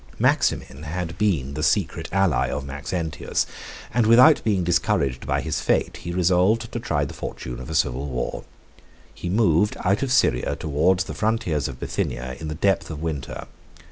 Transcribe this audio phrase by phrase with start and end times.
[0.17, 3.45] Maximin had been the secret ally of Maxentius,
[3.93, 7.75] and without being discouraged by his fate, he resolved to try the fortune of a
[7.75, 8.43] civil war.
[9.13, 13.45] He moved out of Syria, towards the frontiers of Bithynia, in the depth of winter.